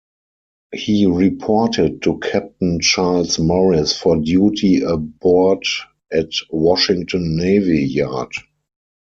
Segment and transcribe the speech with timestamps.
[0.73, 5.63] He reported to Captain Charles Morris for duty aboard
[6.11, 8.31] at Washington Navy Yard.